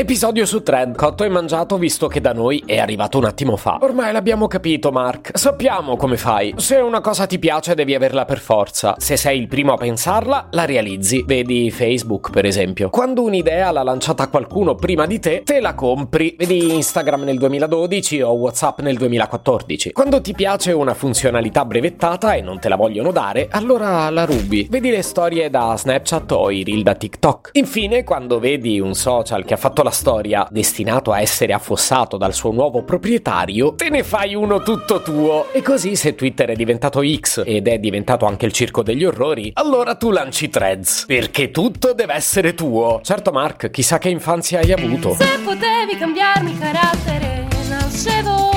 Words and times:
Episodio 0.00 0.46
su 0.46 0.62
Thread, 0.62 0.96
cotto 0.96 1.24
e 1.24 1.28
mangiato 1.28 1.76
visto 1.76 2.08
che 2.08 2.22
da 2.22 2.32
noi 2.32 2.62
è 2.64 2.78
arrivato 2.78 3.18
un 3.18 3.26
attimo 3.26 3.58
fa. 3.58 3.76
Ormai 3.82 4.12
l'abbiamo 4.12 4.46
capito, 4.46 4.90
Mark. 4.90 5.36
Sappiamo 5.36 5.98
come 5.98 6.16
fai. 6.16 6.54
Se 6.56 6.76
una 6.76 7.02
cosa 7.02 7.26
ti 7.26 7.38
piace 7.38 7.74
devi 7.74 7.94
averla 7.94 8.24
per 8.24 8.38
forza. 8.38 8.94
Se 8.96 9.18
sei 9.18 9.38
il 9.38 9.46
primo 9.46 9.74
a 9.74 9.76
pensarla, 9.76 10.48
la 10.52 10.64
realizzi. 10.64 11.22
Vedi 11.26 11.70
Facebook, 11.70 12.30
per 12.30 12.46
esempio. 12.46 12.88
Quando 12.88 13.22
un'idea 13.22 13.70
l'ha 13.72 13.82
lanciata 13.82 14.28
qualcuno 14.28 14.74
prima 14.74 15.04
di 15.04 15.18
te, 15.18 15.42
te 15.44 15.60
la 15.60 15.74
compri. 15.74 16.34
Vedi 16.38 16.74
Instagram 16.76 17.24
nel 17.24 17.36
2012 17.36 18.22
o 18.22 18.32
WhatsApp 18.32 18.80
nel 18.80 18.96
2014. 18.96 19.92
Quando 19.92 20.22
ti 20.22 20.32
piace 20.32 20.72
una 20.72 20.94
funzionalità 20.94 21.66
brevettata 21.66 22.32
e 22.32 22.40
non 22.40 22.58
te 22.58 22.70
la 22.70 22.76
vogliono 22.76 23.10
dare, 23.10 23.48
allora 23.50 24.08
la 24.08 24.24
rubi. 24.24 24.66
Vedi 24.70 24.88
le 24.88 25.02
storie 25.02 25.50
da 25.50 25.76
Snapchat 25.76 26.32
o 26.32 26.50
i 26.50 26.64
reel 26.64 26.82
da 26.82 26.94
TikTok. 26.94 27.50
Infine, 27.52 28.02
quando 28.02 28.38
vedi 28.38 28.80
un 28.80 28.94
social 28.94 29.44
che 29.44 29.52
ha 29.52 29.58
fatto 29.58 29.82
la 29.82 29.88
la 29.90 29.96
storia, 29.96 30.46
destinato 30.50 31.10
a 31.12 31.20
essere 31.20 31.52
affossato 31.52 32.16
dal 32.16 32.32
suo 32.32 32.52
nuovo 32.52 32.84
proprietario, 32.84 33.74
te 33.74 33.90
ne 33.90 34.04
fai 34.04 34.34
uno 34.34 34.62
tutto 34.62 35.02
tuo. 35.02 35.52
E 35.52 35.62
così 35.62 35.96
se 35.96 36.14
Twitter 36.14 36.50
è 36.50 36.54
diventato 36.54 37.02
X 37.02 37.42
ed 37.44 37.66
è 37.66 37.78
diventato 37.78 38.24
anche 38.24 38.46
il 38.46 38.52
circo 38.52 38.82
degli 38.82 39.04
orrori, 39.04 39.50
allora 39.54 39.96
tu 39.96 40.10
lanci 40.10 40.48
threads. 40.48 41.04
Perché 41.06 41.50
tutto 41.50 41.92
deve 41.92 42.14
essere 42.14 42.54
tuo. 42.54 43.00
Certo 43.02 43.32
Mark, 43.32 43.70
chissà 43.70 43.98
che 43.98 44.08
infanzia 44.08 44.60
hai 44.60 44.72
avuto. 44.72 45.14
Se 45.14 45.38
potevi 45.44 45.96
cambiarmi 45.98 46.56
carattere, 46.56 47.48
nascevo 47.68 48.48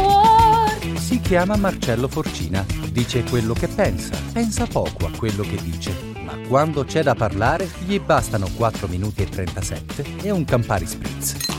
si 0.96 1.20
chiama 1.20 1.56
Marcello 1.58 2.08
Forcina. 2.08 2.66
Dice 2.92 3.24
quello 3.24 3.54
che 3.54 3.68
pensa, 3.68 4.18
pensa 4.32 4.66
poco 4.66 5.06
a 5.06 5.12
quello 5.18 5.44
che 5.44 5.58
dice 5.62 6.13
ma 6.34 6.48
quando 6.48 6.84
c'è 6.84 7.04
da 7.04 7.14
parlare 7.14 7.70
gli 7.86 8.00
bastano 8.00 8.50
4 8.56 8.88
minuti 8.88 9.22
e 9.22 9.30
37 9.30 10.06
e 10.24 10.32
un 10.32 10.44
Campari 10.46 10.88
Spritz. 10.88 11.53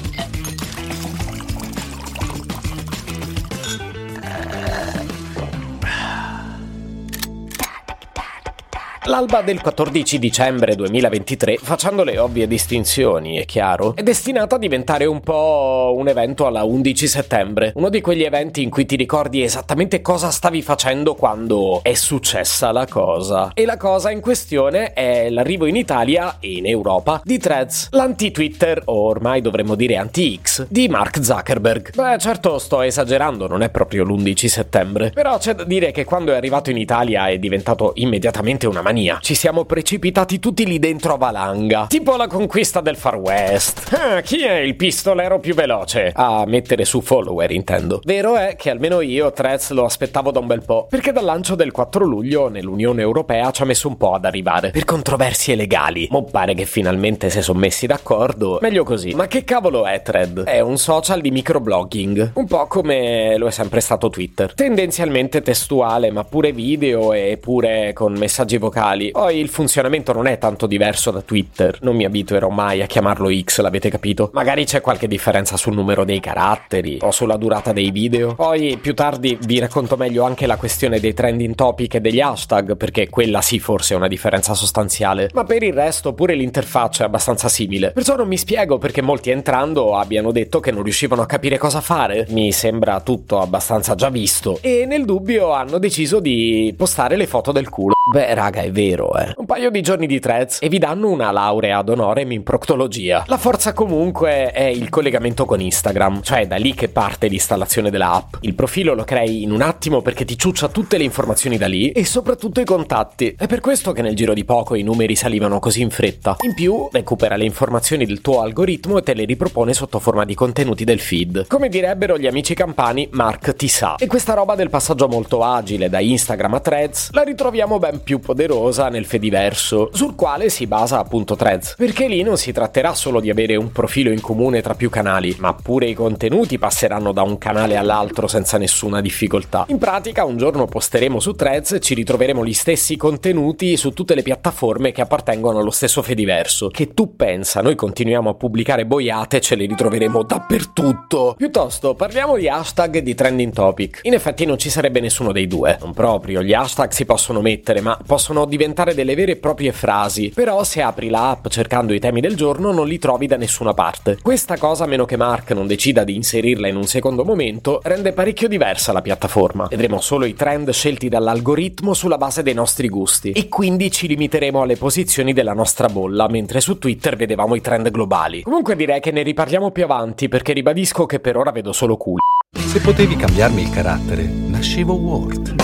L'alba 9.06 9.42
del 9.42 9.60
14 9.60 10.18
dicembre 10.18 10.74
2023, 10.76 11.58
facendo 11.58 12.04
le 12.04 12.16
ovvie 12.16 12.46
distinzioni, 12.46 13.36
è 13.36 13.44
chiaro, 13.44 13.94
è 13.94 14.02
destinata 14.02 14.56
a 14.56 14.58
diventare 14.58 15.04
un 15.04 15.20
po' 15.20 15.92
un 15.94 16.08
evento 16.08 16.46
alla 16.46 16.64
11 16.64 17.06
settembre, 17.06 17.72
uno 17.74 17.90
di 17.90 18.00
quegli 18.00 18.22
eventi 18.22 18.62
in 18.62 18.70
cui 18.70 18.86
ti 18.86 18.96
ricordi 18.96 19.42
esattamente 19.42 20.00
cosa 20.00 20.30
stavi 20.30 20.62
facendo 20.62 21.14
quando 21.14 21.80
è 21.82 21.92
successa 21.92 22.72
la 22.72 22.86
cosa. 22.86 23.50
E 23.52 23.66
la 23.66 23.76
cosa 23.76 24.10
in 24.10 24.22
questione 24.22 24.94
è 24.94 25.28
l'arrivo 25.28 25.66
in 25.66 25.76
Italia 25.76 26.38
e 26.40 26.54
in 26.54 26.66
Europa 26.66 27.20
di 27.22 27.36
Threads, 27.36 27.88
l'anti-Twitter, 27.90 28.80
o 28.86 29.02
ormai 29.02 29.42
dovremmo 29.42 29.74
dire 29.74 29.96
anti-X, 29.96 30.68
di 30.70 30.88
Mark 30.88 31.22
Zuckerberg. 31.22 31.94
Beh, 31.94 32.16
certo 32.16 32.58
sto 32.58 32.80
esagerando, 32.80 33.48
non 33.48 33.60
è 33.60 33.68
proprio 33.68 34.02
l'11 34.04 34.46
settembre, 34.46 35.10
però 35.10 35.36
c'è 35.36 35.54
da 35.54 35.64
dire 35.64 35.90
che 35.90 36.04
quando 36.04 36.32
è 36.32 36.36
arrivato 36.36 36.70
in 36.70 36.78
Italia 36.78 37.26
è 37.26 37.38
diventato 37.38 37.92
immediatamente 37.96 38.66
una 38.66 38.80
mania 38.80 38.92
mania. 38.94 39.18
Ci 39.20 39.34
siamo 39.34 39.64
precipitati 39.64 40.38
tutti 40.38 40.64
lì 40.64 40.78
dentro 40.78 41.14
a 41.14 41.16
valanga. 41.16 41.86
Tipo 41.88 42.14
la 42.16 42.28
conquista 42.28 42.80
del 42.80 42.96
Far 42.96 43.16
West. 43.16 43.92
Ah, 43.92 44.20
chi 44.20 44.42
è 44.42 44.58
il 44.58 44.76
pistolero 44.76 45.40
più 45.40 45.54
veloce? 45.54 46.12
A 46.14 46.44
mettere 46.46 46.84
su 46.84 47.00
follower, 47.00 47.50
intendo. 47.50 48.00
Vero 48.04 48.36
è 48.36 48.54
che 48.56 48.70
almeno 48.70 49.00
io 49.00 49.32
Threads 49.32 49.70
lo 49.70 49.84
aspettavo 49.84 50.30
da 50.30 50.38
un 50.38 50.46
bel 50.46 50.62
po', 50.64 50.86
perché 50.88 51.10
dal 51.10 51.24
lancio 51.24 51.56
del 51.56 51.72
4 51.72 52.04
luglio 52.04 52.48
nell'Unione 52.48 53.02
Europea 53.02 53.50
ci 53.50 53.62
ha 53.62 53.64
messo 53.64 53.88
un 53.88 53.96
po' 53.96 54.12
ad 54.12 54.24
arrivare. 54.24 54.70
Per 54.70 54.84
controversie 54.84 55.56
legali. 55.56 56.06
Mo 56.10 56.24
pare 56.24 56.54
che 56.54 56.64
finalmente 56.64 57.30
si 57.30 57.42
sono 57.42 57.58
messi 57.58 57.86
d'accordo. 57.86 58.58
Meglio 58.62 58.84
così. 58.84 59.12
Ma 59.14 59.26
che 59.26 59.42
cavolo 59.42 59.86
è 59.86 60.00
Thread? 60.02 60.44
È 60.44 60.60
un 60.60 60.78
social 60.78 61.20
di 61.20 61.32
microblogging. 61.32 62.32
Un 62.34 62.46
po' 62.46 62.66
come 62.68 63.36
lo 63.38 63.48
è 63.48 63.50
sempre 63.50 63.80
stato 63.80 64.08
Twitter. 64.08 64.54
Tendenzialmente 64.54 65.42
testuale, 65.42 66.12
ma 66.12 66.22
pure 66.24 66.52
video 66.52 67.12
e 67.12 67.38
pure 67.40 67.92
con 67.92 68.12
messaggi 68.12 68.58
vocali 68.58 68.82
locali. 68.84 69.10
Poi 69.10 69.38
il 69.38 69.48
funzionamento 69.48 70.12
non 70.12 70.26
è 70.26 70.38
tanto 70.38 70.66
diverso 70.66 71.10
da 71.10 71.22
Twitter, 71.22 71.78
non 71.80 71.96
mi 71.96 72.04
abituerò 72.04 72.48
mai 72.50 72.82
a 72.82 72.86
chiamarlo 72.86 73.30
X, 73.32 73.60
l'avete 73.60 73.88
capito? 73.88 74.30
Magari 74.32 74.64
c'è 74.64 74.80
qualche 74.80 75.08
differenza 75.08 75.56
sul 75.56 75.74
numero 75.74 76.04
dei 76.04 76.20
caratteri 76.20 76.98
o 77.00 77.10
sulla 77.10 77.36
durata 77.36 77.72
dei 77.72 77.90
video. 77.90 78.34
Poi 78.34 78.78
più 78.80 78.94
tardi 78.94 79.38
vi 79.40 79.58
racconto 79.58 79.96
meglio 79.96 80.24
anche 80.24 80.46
la 80.46 80.56
questione 80.56 81.00
dei 81.00 81.14
trending 81.14 81.54
topic 81.54 81.94
e 81.94 82.00
degli 82.00 82.20
hashtag, 82.20 82.76
perché 82.76 83.08
quella 83.08 83.40
sì 83.40 83.58
forse 83.58 83.94
è 83.94 83.96
una 83.96 84.08
differenza 84.08 84.54
sostanziale. 84.54 85.30
Ma 85.32 85.44
per 85.44 85.62
il 85.62 85.72
resto 85.72 86.12
pure 86.12 86.34
l'interfaccia 86.34 87.04
è 87.04 87.06
abbastanza 87.06 87.48
simile. 87.48 87.92
Perciò 87.92 88.16
non 88.16 88.28
mi 88.28 88.36
spiego 88.36 88.78
perché 88.78 89.02
molti 89.02 89.30
entrando 89.30 89.96
abbiano 89.96 90.32
detto 90.32 90.60
che 90.60 90.70
non 90.70 90.82
riuscivano 90.82 91.22
a 91.22 91.26
capire 91.26 91.58
cosa 91.58 91.80
fare. 91.80 92.26
Mi 92.30 92.52
sembra 92.52 93.00
tutto 93.00 93.40
abbastanza 93.40 93.94
già 93.94 94.10
visto. 94.10 94.58
E 94.60 94.84
nel 94.86 95.04
dubbio 95.04 95.52
hanno 95.52 95.78
deciso 95.78 96.20
di 96.20 96.74
postare 96.76 97.16
le 97.16 97.26
foto 97.26 97.52
del 97.52 97.68
culo. 97.68 97.94
Beh, 98.10 98.34
raga, 98.34 98.60
è 98.60 98.70
vero, 98.74 99.16
eh. 99.16 99.32
Un 99.36 99.46
paio 99.46 99.70
di 99.70 99.80
giorni 99.80 100.06
di 100.06 100.18
threads 100.18 100.58
e 100.60 100.68
vi 100.68 100.78
danno 100.78 101.08
una 101.08 101.30
laurea 101.30 101.78
ad 101.78 101.88
honorem 101.88 102.32
in 102.32 102.42
proctologia. 102.42 103.22
La 103.28 103.38
forza 103.38 103.72
comunque 103.72 104.50
è 104.50 104.64
il 104.64 104.88
collegamento 104.90 105.44
con 105.44 105.60
Instagram, 105.60 106.22
cioè 106.22 106.46
da 106.46 106.56
lì 106.56 106.74
che 106.74 106.88
parte 106.88 107.28
l'installazione 107.28 107.88
della 107.88 108.12
app. 108.12 108.34
Il 108.40 108.54
profilo 108.54 108.94
lo 108.94 109.04
crei 109.04 109.44
in 109.44 109.52
un 109.52 109.62
attimo 109.62 110.02
perché 110.02 110.24
ti 110.24 110.36
ciuccia 110.36 110.68
tutte 110.68 110.98
le 110.98 111.04
informazioni 111.04 111.56
da 111.56 111.68
lì 111.68 111.92
e 111.92 112.04
soprattutto 112.04 112.60
i 112.60 112.64
contatti. 112.64 113.36
È 113.38 113.46
per 113.46 113.60
questo 113.60 113.92
che 113.92 114.02
nel 114.02 114.16
giro 114.16 114.34
di 114.34 114.44
poco 114.44 114.74
i 114.74 114.82
numeri 114.82 115.14
salivano 115.14 115.60
così 115.60 115.80
in 115.80 115.90
fretta. 115.90 116.36
In 116.40 116.54
più, 116.54 116.88
recupera 116.90 117.36
le 117.36 117.44
informazioni 117.44 118.04
del 118.04 118.20
tuo 118.20 118.40
algoritmo 118.40 118.98
e 118.98 119.02
te 119.02 119.14
le 119.14 119.24
ripropone 119.24 119.72
sotto 119.72 120.00
forma 120.00 120.24
di 120.24 120.34
contenuti 120.34 120.82
del 120.82 120.98
feed. 120.98 121.46
Come 121.46 121.68
direbbero 121.68 122.18
gli 122.18 122.26
amici 122.26 122.54
campani, 122.54 123.08
Mark 123.12 123.54
ti 123.54 123.68
sa. 123.68 123.94
E 123.98 124.08
questa 124.08 124.34
roba 124.34 124.56
del 124.56 124.68
passaggio 124.68 125.06
molto 125.06 125.44
agile 125.44 125.88
da 125.88 126.00
Instagram 126.00 126.54
a 126.54 126.60
threads 126.60 127.10
la 127.12 127.22
ritroviamo 127.22 127.78
ben 127.78 128.02
più 128.02 128.18
poderosa 128.18 128.62
nel 128.88 129.04
Fediverso, 129.04 129.90
sul 129.92 130.14
quale 130.14 130.48
si 130.48 130.66
basa 130.66 130.98
appunto 130.98 131.36
Threads, 131.36 131.74
perché 131.76 132.08
lì 132.08 132.22
non 132.22 132.36
si 132.36 132.52
tratterà 132.52 132.94
solo 132.94 133.20
di 133.20 133.30
avere 133.30 133.56
un 133.56 133.72
profilo 133.72 134.10
in 134.10 134.20
comune 134.20 134.62
tra 134.62 134.74
più 134.74 134.90
canali, 134.90 135.34
ma 135.38 135.54
pure 135.54 135.86
i 135.86 135.94
contenuti 135.94 136.58
passeranno 136.58 137.12
da 137.12 137.22
un 137.22 137.38
canale 137.38 137.76
all'altro 137.76 138.26
senza 138.26 138.58
nessuna 138.58 139.00
difficoltà. 139.00 139.64
In 139.68 139.78
pratica 139.78 140.24
un 140.24 140.36
giorno 140.36 140.66
posteremo 140.66 141.20
su 141.20 141.32
Threads 141.32 141.72
e 141.72 141.80
ci 141.80 141.94
ritroveremo 141.94 142.44
gli 142.44 142.52
stessi 142.52 142.96
contenuti 142.96 143.76
su 143.76 143.92
tutte 143.92 144.14
le 144.14 144.22
piattaforme 144.22 144.92
che 144.92 145.00
appartengono 145.00 145.58
allo 145.58 145.70
stesso 145.70 146.02
Fediverso, 146.02 146.68
che 146.68 146.94
tu 146.94 147.16
pensa, 147.16 147.60
noi 147.60 147.74
continuiamo 147.74 148.30
a 148.30 148.34
pubblicare 148.34 148.86
boiate 148.86 149.38
e 149.38 149.40
ce 149.40 149.54
le 149.54 149.66
ritroveremo 149.66 150.22
dappertutto. 150.22 151.34
Piuttosto 151.36 151.94
parliamo 151.94 152.36
di 152.36 152.48
hashtag 152.48 152.98
di 152.98 153.14
trending 153.14 153.52
topic. 153.52 154.00
In 154.02 154.14
effetti 154.14 154.44
non 154.44 154.58
ci 154.58 154.70
sarebbe 154.70 155.00
nessuno 155.00 155.32
dei 155.32 155.46
due, 155.46 155.78
non 155.80 155.92
proprio, 155.92 156.42
gli 156.42 156.52
hashtag 156.52 156.90
si 156.90 157.04
possono 157.04 157.40
mettere, 157.40 157.80
ma 157.80 157.98
possono 158.06 158.40
diventare 158.54 158.94
delle 158.94 159.16
vere 159.16 159.32
e 159.32 159.36
proprie 159.36 159.72
frasi, 159.72 160.30
però 160.32 160.62
se 160.62 160.80
apri 160.80 161.08
la 161.08 161.30
app 161.30 161.48
cercando 161.48 161.92
i 161.92 161.98
temi 161.98 162.20
del 162.20 162.36
giorno 162.36 162.70
non 162.70 162.86
li 162.86 162.98
trovi 163.00 163.26
da 163.26 163.36
nessuna 163.36 163.74
parte. 163.74 164.18
Questa 164.22 164.56
cosa, 164.56 164.84
a 164.84 164.86
meno 164.86 165.04
che 165.04 165.16
Mark 165.16 165.50
non 165.50 165.66
decida 165.66 166.04
di 166.04 166.14
inserirla 166.14 166.68
in 166.68 166.76
un 166.76 166.86
secondo 166.86 167.24
momento, 167.24 167.80
rende 167.82 168.12
parecchio 168.12 168.46
diversa 168.46 168.92
la 168.92 169.02
piattaforma. 169.02 169.66
Vedremo 169.68 170.00
solo 170.00 170.24
i 170.24 170.34
trend 170.34 170.70
scelti 170.70 171.08
dall'algoritmo 171.08 171.94
sulla 171.94 172.16
base 172.16 172.42
dei 172.44 172.54
nostri 172.54 172.88
gusti 172.88 173.32
e 173.32 173.48
quindi 173.48 173.90
ci 173.90 174.06
limiteremo 174.06 174.62
alle 174.62 174.76
posizioni 174.76 175.32
della 175.32 175.52
nostra 175.52 175.88
bolla, 175.88 176.28
mentre 176.28 176.60
su 176.60 176.78
Twitter 176.78 177.16
vedevamo 177.16 177.56
i 177.56 177.60
trend 177.60 177.90
globali. 177.90 178.42
Comunque 178.42 178.76
direi 178.76 179.00
che 179.00 179.10
ne 179.10 179.22
riparliamo 179.22 179.72
più 179.72 179.82
avanti 179.82 180.28
perché 180.28 180.52
ribadisco 180.52 181.06
che 181.06 181.18
per 181.18 181.36
ora 181.36 181.50
vedo 181.50 181.72
solo 181.72 181.96
culo. 181.96 182.20
Se 182.56 182.80
potevi 182.80 183.16
cambiarmi 183.16 183.62
il 183.62 183.70
carattere, 183.70 184.22
nascevo 184.22 184.94
Ward. 184.94 185.63